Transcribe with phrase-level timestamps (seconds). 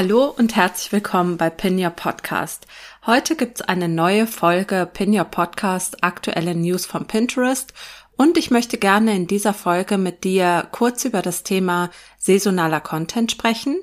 [0.00, 2.68] Hallo und herzlich willkommen bei Pin Your Podcast.
[3.04, 7.72] Heute gibt's eine neue Folge Pin Your Podcast aktuelle News von Pinterest
[8.16, 13.32] und ich möchte gerne in dieser Folge mit dir kurz über das Thema saisonaler Content
[13.32, 13.80] sprechen.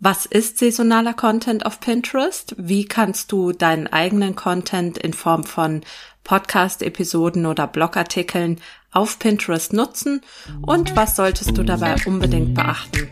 [0.00, 2.56] Was ist saisonaler Content auf Pinterest?
[2.58, 5.82] Wie kannst du deinen eigenen Content in Form von
[6.24, 8.60] Podcast-Episoden oder Blogartikeln
[8.90, 10.22] auf Pinterest nutzen?
[10.62, 13.08] Und was solltest du dabei unbedingt beachten?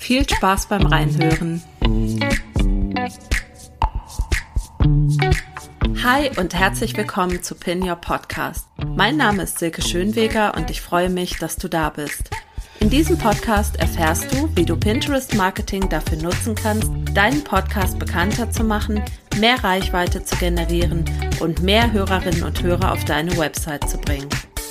[0.00, 1.62] Viel Spaß beim Reinhören.
[6.02, 8.66] Hi und herzlich willkommen zu Pin Your Podcast.
[8.96, 12.30] Mein Name ist Silke Schönweger und ich freue mich, dass du da bist.
[12.80, 18.50] In diesem Podcast erfährst du, wie du Pinterest Marketing dafür nutzen kannst, deinen Podcast bekannter
[18.50, 19.02] zu machen,
[19.38, 21.04] mehr Reichweite zu generieren
[21.40, 24.30] und mehr Hörerinnen und Hörer auf deine Website zu bringen.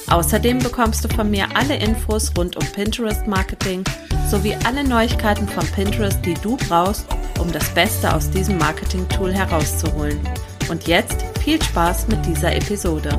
[0.10, 3.84] Außerdem bekommst du von mir alle Infos rund um Pinterest Marketing
[4.30, 7.08] sowie alle Neuigkeiten von Pinterest, die du brauchst,
[7.40, 10.20] um das Beste aus diesem Marketing-Tool herauszuholen.
[10.70, 13.10] Und jetzt viel Spaß mit dieser Episode.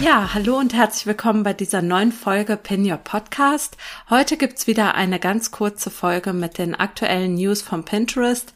[0.00, 3.76] Ja, hallo und herzlich willkommen bei dieser neuen Folge Pin Your Podcast.
[4.10, 8.52] Heute gibt's wieder eine ganz kurze Folge mit den aktuellen News von Pinterest.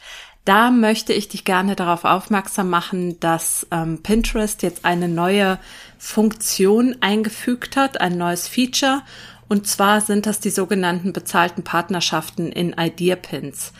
[0.46, 5.58] Da möchte ich dich gerne darauf aufmerksam machen, dass ähm, Pinterest jetzt eine neue
[5.98, 9.02] Funktion eingefügt hat, ein neues Feature.
[9.48, 13.72] Und zwar sind das die sogenannten bezahlten Partnerschaften in Idea Pins.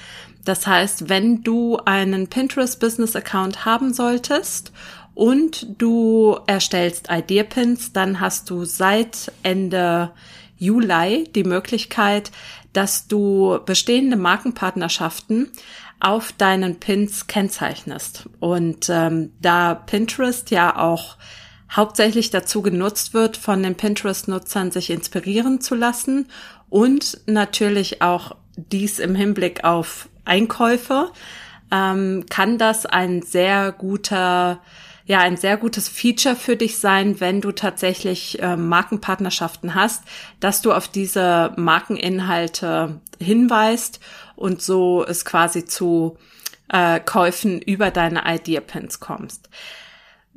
[0.45, 4.73] Das heißt, wenn du einen Pinterest Business Account haben solltest
[5.15, 10.11] und du erstellst Idea Pins, dann hast du seit Ende
[10.59, 12.33] Juli die Möglichkeit,
[12.73, 15.53] dass du bestehende Markenpartnerschaften
[16.01, 18.29] auf deinen Pins kennzeichnest.
[18.41, 21.17] Und ähm, da Pinterest ja auch
[21.71, 26.29] hauptsächlich dazu genutzt wird, von den Pinterest-Nutzern sich inspirieren zu lassen
[26.69, 31.11] und natürlich auch dies im Hinblick auf Einkäufe,
[31.71, 34.61] ähm, kann das ein sehr guter
[35.09, 40.03] ja ein sehr gutes Feature für dich sein, wenn du tatsächlich äh, Markenpartnerschaften hast,
[40.41, 44.01] dass du auf diese Markeninhalte hinweist
[44.37, 46.17] und so es quasi zu
[46.69, 49.49] äh, Käufen über deine Idea Pins kommst.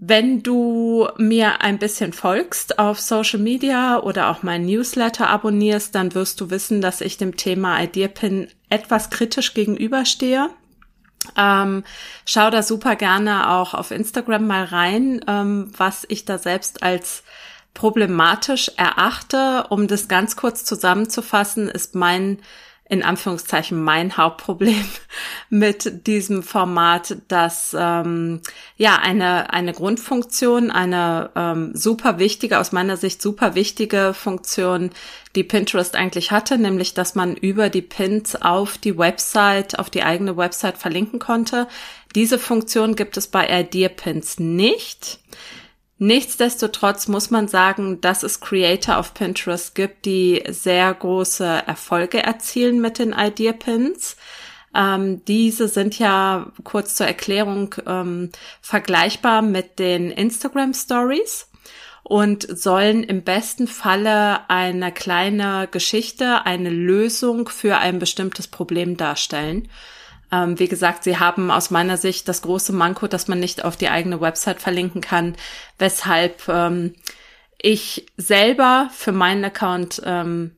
[0.01, 6.15] Wenn du mir ein bisschen folgst auf Social Media oder auch mein Newsletter abonnierst, dann
[6.15, 10.49] wirst du wissen, dass ich dem Thema Idea Pin etwas kritisch gegenüberstehe.
[11.35, 11.83] Ähm,
[12.25, 17.23] schau da super gerne auch auf Instagram mal rein, ähm, was ich da selbst als
[17.73, 19.65] problematisch erachte.
[19.69, 22.39] Um das ganz kurz zusammenzufassen, ist mein
[22.89, 24.83] in Anführungszeichen mein Hauptproblem
[25.49, 28.41] mit diesem Format, dass ähm,
[28.77, 34.89] ja eine eine Grundfunktion, eine ähm, super wichtige, aus meiner Sicht super wichtige Funktion,
[35.35, 40.01] die Pinterest eigentlich hatte, nämlich dass man über die Pins auf die Website, auf die
[40.01, 41.67] eigene Website verlinken konnte.
[42.15, 45.19] Diese Funktion gibt es bei Idea Pins nicht.
[46.01, 52.79] Nichtsdestotrotz muss man sagen, dass es Creator auf Pinterest gibt, die sehr große Erfolge erzielen
[52.79, 54.15] mit den Idea Pins.
[54.73, 58.29] Ähm, diese sind ja kurz zur Erklärung ähm,
[58.61, 61.49] vergleichbar mit den Instagram Stories
[62.03, 69.67] und sollen im besten Falle eine kleine Geschichte, eine Lösung für ein bestimmtes Problem darstellen.
[70.31, 73.77] Ähm, wie gesagt, sie haben aus meiner Sicht das große Manko, dass man nicht auf
[73.77, 75.35] die eigene Website verlinken kann,
[75.77, 76.93] weshalb ähm,
[77.57, 80.55] ich selber für meinen Account ähm,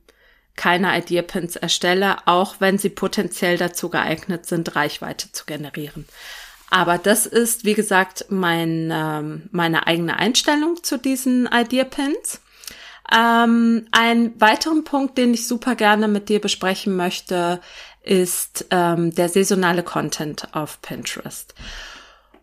[0.55, 6.05] keine Idea-Pins erstelle, auch wenn sie potenziell dazu geeignet sind, Reichweite zu generieren.
[6.69, 12.41] Aber das ist, wie gesagt, mein, ähm, meine eigene Einstellung zu diesen Idea-Pins.
[13.13, 17.59] Ähm, ein weiteren Punkt, den ich super gerne mit dir besprechen möchte,
[18.03, 21.53] ist ähm, der saisonale Content auf Pinterest.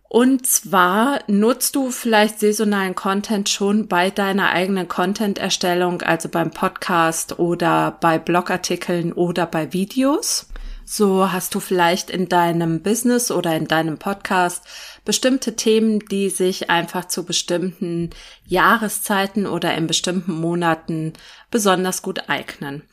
[0.09, 7.39] Und zwar nutzt du vielleicht saisonalen Content schon bei deiner eigenen Content-Erstellung, also beim Podcast
[7.39, 10.47] oder bei Blogartikeln oder bei Videos.
[10.87, 14.65] So hast du vielleicht in deinem Business oder in deinem Podcast
[15.05, 18.09] bestimmte Themen, die sich einfach zu bestimmten
[18.47, 21.13] Jahreszeiten oder in bestimmten Monaten
[21.51, 22.85] besonders gut eignen.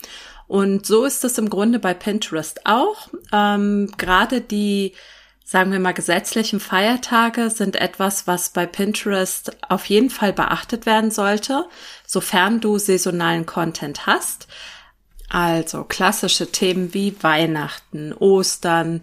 [0.47, 3.09] Und so ist es im Grunde bei Pinterest auch.
[3.31, 4.94] Ähm, Gerade die,
[5.44, 11.12] sagen wir mal, gesetzlichen Feiertage sind etwas, was bei Pinterest auf jeden Fall beachtet werden
[11.12, 11.65] sollte,
[12.06, 14.47] sofern du saisonalen Content hast.
[15.30, 19.01] Also klassische Themen wie Weihnachten, Ostern,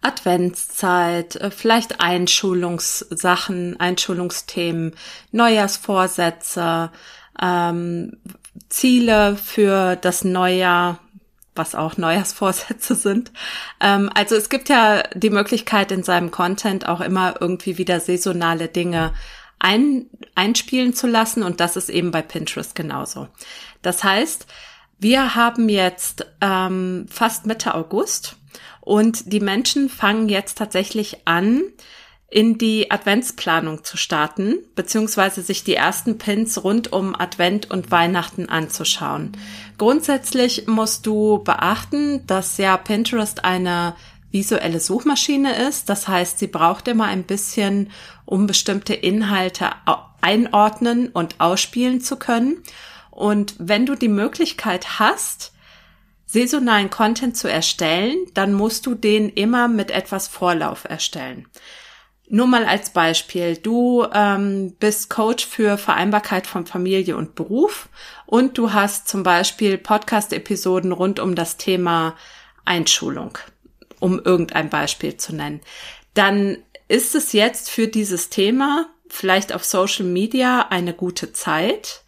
[0.00, 4.94] Adventszeit, äh, vielleicht Einschulungssachen, Einschulungsthemen,
[5.32, 6.92] Neujahrsvorsätze,
[7.40, 8.18] ähm,
[8.68, 10.98] Ziele für das Neujahr,
[11.54, 13.32] was auch Neujahrsvorsätze sind.
[13.80, 18.68] Ähm, also es gibt ja die Möglichkeit in seinem Content auch immer irgendwie wieder saisonale
[18.68, 19.12] Dinge
[19.58, 23.28] ein, einspielen zu lassen und das ist eben bei Pinterest genauso.
[23.82, 24.46] Das heißt,
[24.98, 28.36] wir haben jetzt ähm, fast Mitte August
[28.80, 31.62] und die Menschen fangen jetzt tatsächlich an,
[32.28, 38.48] in die Adventsplanung zu starten, beziehungsweise sich die ersten Pins rund um Advent und Weihnachten
[38.48, 39.32] anzuschauen.
[39.78, 43.94] Grundsätzlich musst du beachten, dass ja Pinterest eine
[44.32, 45.88] visuelle Suchmaschine ist.
[45.88, 47.90] Das heißt, sie braucht immer ein bisschen,
[48.24, 49.70] um bestimmte Inhalte
[50.20, 52.62] einordnen und ausspielen zu können.
[53.10, 55.52] Und wenn du die Möglichkeit hast,
[56.26, 61.46] saisonalen Content zu erstellen, dann musst du den immer mit etwas Vorlauf erstellen.
[62.28, 67.88] Nur mal als Beispiel, du ähm, bist Coach für Vereinbarkeit von Familie und Beruf
[68.26, 72.16] und du hast zum Beispiel Podcast-Episoden rund um das Thema
[72.64, 73.38] Einschulung,
[74.00, 75.60] um irgendein Beispiel zu nennen.
[76.14, 76.58] Dann
[76.88, 82.02] ist es jetzt für dieses Thema vielleicht auf Social Media eine gute Zeit.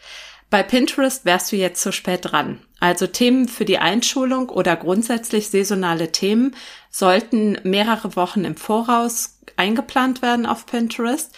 [0.51, 2.59] Bei Pinterest wärst du jetzt zu spät dran.
[2.81, 6.57] Also Themen für die Einschulung oder grundsätzlich saisonale Themen
[6.91, 11.35] sollten mehrere Wochen im Voraus eingeplant werden auf Pinterest.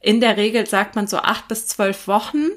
[0.00, 2.48] In der Regel sagt man so acht bis zwölf Wochen.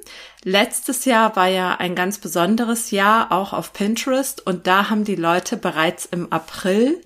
[0.44, 5.16] Letztes Jahr war ja ein ganz besonderes Jahr auch auf Pinterest und da haben die
[5.16, 7.00] Leute bereits im April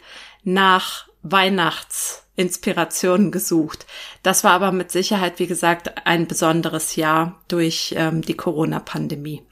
[0.44, 3.86] nach Weihnachtsinspirationen gesucht.
[4.24, 9.44] Das war aber mit Sicherheit, wie gesagt, ein besonderes Jahr durch ähm, die Corona-Pandemie.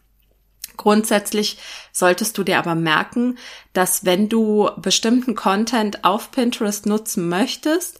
[0.77, 1.57] Grundsätzlich
[1.91, 3.37] solltest du dir aber merken,
[3.73, 7.99] dass wenn du bestimmten Content auf Pinterest nutzen möchtest,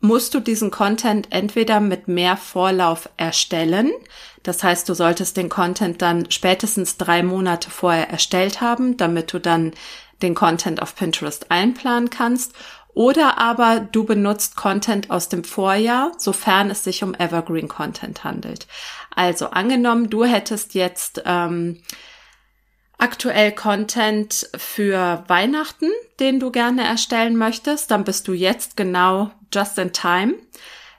[0.00, 3.92] musst du diesen Content entweder mit mehr Vorlauf erstellen.
[4.42, 9.40] Das heißt, du solltest den Content dann spätestens drei Monate vorher erstellt haben, damit du
[9.40, 9.72] dann
[10.22, 12.54] den Content auf Pinterest einplanen kannst.
[12.94, 18.66] Oder aber du benutzt Content aus dem Vorjahr, sofern es sich um Evergreen Content handelt.
[19.14, 21.82] Also angenommen, du hättest jetzt ähm,
[22.98, 25.90] aktuell Content für Weihnachten,
[26.20, 30.34] den du gerne erstellen möchtest, dann bist du jetzt genau just in time.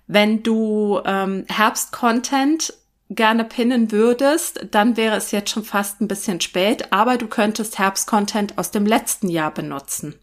[0.08, 2.74] Wenn du ähm, Herbst-Content
[3.10, 7.80] gerne pinnen würdest, dann wäre es jetzt schon fast ein bisschen spät, aber du könntest
[7.80, 10.16] Herbst-Content aus dem letzten Jahr benutzen.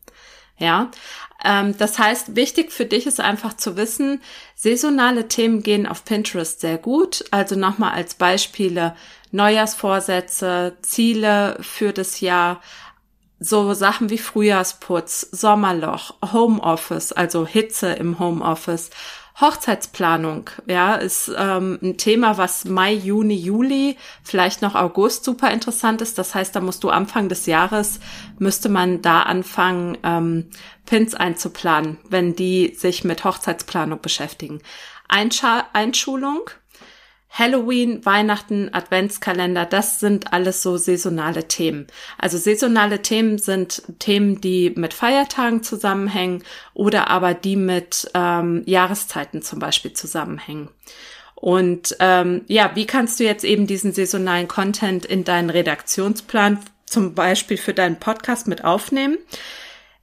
[0.56, 0.91] Ja,
[1.43, 4.23] ähm, das heißt, wichtig für dich ist einfach zu wissen,
[4.55, 7.25] saisonale Themen gehen auf Pinterest sehr gut.
[7.32, 8.94] Also nochmal als Beispiele
[9.35, 12.61] Neujahrsvorsätze, Ziele für das Jahr,
[13.41, 18.91] so Sachen wie Frühjahrsputz, Sommerloch, Homeoffice, also Hitze im Homeoffice,
[19.41, 26.01] Hochzeitsplanung, ja, ist ähm, ein Thema, was Mai, Juni, Juli, vielleicht noch August super interessant
[26.01, 26.19] ist.
[26.19, 27.99] Das heißt, da musst du Anfang des Jahres,
[28.39, 30.51] müsste man da anfangen, ähm,
[30.87, 34.61] Pins einzuplanen, wenn die sich mit Hochzeitsplanung beschäftigen.
[35.09, 36.49] Einscha Einschulung,
[37.37, 41.89] Halloween, Weihnachten, Adventskalender, das sind alles so saisonale Themen.
[42.17, 46.45] Also saisonale Themen sind Themen, die mit Feiertagen zusammenhängen
[46.75, 50.69] oder aber die mit ähm, Jahreszeiten zum Beispiel zusammenhängen.
[51.35, 57.15] Und ähm, ja, wie kannst du jetzt eben diesen saisonalen Content in deinen Redaktionsplan zum
[57.15, 59.19] Beispiel für deinen Podcast mit aufnehmen?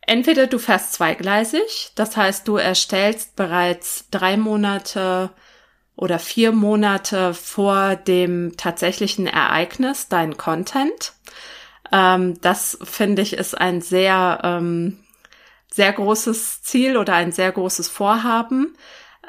[0.05, 5.29] Entweder du fährst zweigleisig, das heißt, du erstellst bereits drei Monate
[6.01, 11.13] oder vier Monate vor dem tatsächlichen Ereignis dein Content.
[11.91, 14.97] Ähm, das finde ich ist ein sehr, ähm,
[15.71, 18.75] sehr großes Ziel oder ein sehr großes Vorhaben.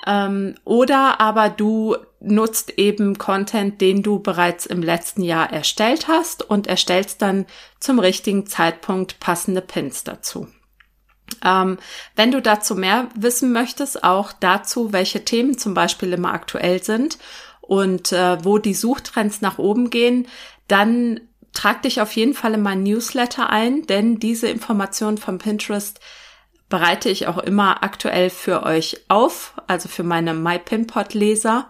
[0.06, 6.42] Ähm, oder aber du nutzt eben Content, den du bereits im letzten Jahr erstellt hast
[6.42, 7.44] und erstellst dann
[7.80, 10.48] zum richtigen Zeitpunkt passende Pins dazu.
[11.44, 11.78] Ähm,
[12.16, 17.18] wenn du dazu mehr wissen möchtest, auch dazu, welche Themen zum Beispiel immer aktuell sind
[17.60, 20.26] und äh, wo die Suchtrends nach oben gehen,
[20.68, 21.20] dann
[21.52, 26.00] trag dich auf jeden Fall in mein Newsletter ein, denn diese Informationen von Pinterest
[26.68, 31.68] bereite ich auch immer aktuell für euch auf, also für meine MyPinPod-Leser.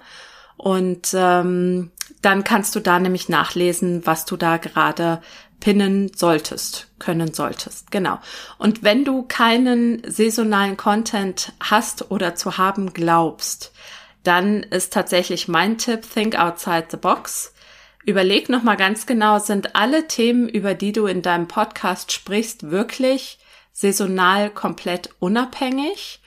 [0.57, 1.90] Und ähm,
[2.21, 5.21] dann kannst du da nämlich nachlesen, was du da gerade
[5.62, 7.92] pinnen solltest, können solltest.
[7.92, 8.19] Genau.
[8.59, 13.73] Und wenn du keinen saisonalen Content hast oder zu haben glaubst,
[14.25, 17.54] dann ist tatsächlich mein Tipp, think outside the box.
[18.04, 23.38] Überleg nochmal ganz genau, sind alle Themen, über die du in deinem Podcast sprichst, wirklich
[23.73, 26.21] saisonal komplett unabhängig?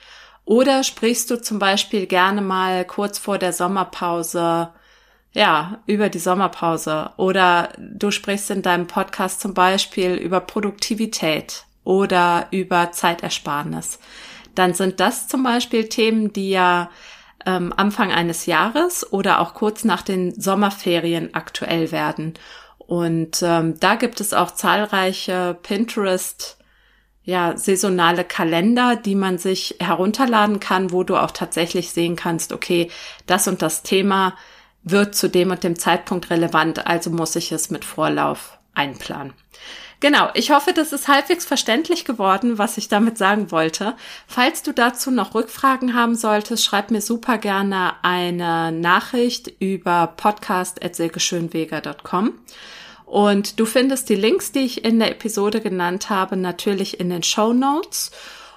[0.46, 4.70] Oder sprichst du zum Beispiel gerne mal kurz vor der Sommerpause
[5.36, 12.46] ja, über die Sommerpause oder du sprichst in deinem Podcast zum Beispiel über Produktivität oder
[12.52, 13.98] über Zeitersparnis,
[14.54, 16.88] dann sind das zum Beispiel Themen, die ja
[17.44, 22.32] ähm, Anfang eines Jahres oder auch kurz nach den Sommerferien aktuell werden.
[22.78, 26.56] Und ähm, da gibt es auch zahlreiche Pinterest
[27.24, 32.90] ja, saisonale Kalender, die man sich herunterladen kann, wo du auch tatsächlich sehen kannst, okay,
[33.26, 34.32] das und das Thema
[34.86, 39.34] wird zu dem und dem Zeitpunkt relevant, also muss ich es mit Vorlauf einplanen.
[39.98, 43.94] Genau, ich hoffe, das ist halbwegs verständlich geworden, was ich damit sagen wollte.
[44.26, 52.34] Falls du dazu noch Rückfragen haben solltest, schreib mir super gerne eine Nachricht über podcast.silkeschönweger.com.
[53.06, 57.22] Und du findest die Links, die ich in der Episode genannt habe, natürlich in den
[57.22, 58.10] Show Notes.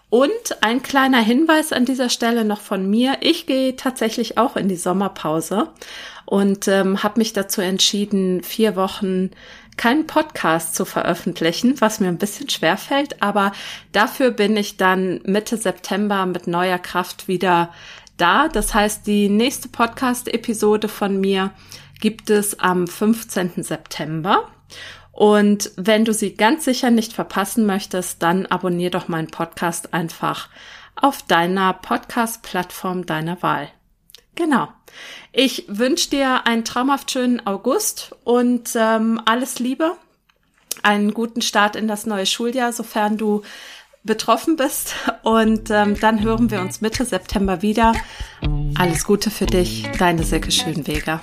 [0.09, 3.17] Und ein kleiner Hinweis an dieser Stelle noch von mir.
[3.21, 5.69] Ich gehe tatsächlich auch in die Sommerpause
[6.25, 9.29] und ähm, habe mich dazu entschieden, vier Wochen
[9.77, 13.53] keinen Podcast zu veröffentlichen, was mir ein bisschen schwer fällt, aber
[13.93, 17.71] dafür bin ich dann Mitte September mit neuer Kraft wieder
[18.17, 18.49] da.
[18.49, 21.51] Das heißt, die nächste Podcast-Episode von mir
[22.01, 23.63] gibt es am 15.
[23.63, 24.49] September.
[25.19, 30.47] Und wenn du sie ganz sicher nicht verpassen möchtest, dann abonnier doch meinen Podcast einfach
[30.95, 33.67] auf deiner Podcast-Plattform deiner Wahl.
[34.35, 34.69] Genau.
[35.33, 39.97] Ich wünsche dir einen traumhaft schönen August und ähm, alles Liebe,
[40.83, 43.41] einen guten Start in das neue Schuljahr, sofern du
[44.05, 44.95] betroffen bist.
[45.23, 47.91] Und ähm, dann hören wir uns Mitte September wieder.
[48.77, 51.21] Alles Gute für dich, deine Silke Schönweger.